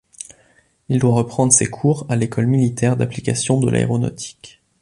Il 0.89 0.97
doit 0.97 1.13
reprendre 1.13 1.53
ses 1.53 1.67
cours 1.67 2.07
à 2.09 2.15
l’École 2.15 2.47
militaire 2.47 2.97
d’application 2.97 3.59
de 3.59 3.69
l’aéronautique. 3.69 4.59